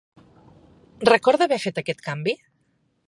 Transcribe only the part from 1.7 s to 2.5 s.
aquest canvi?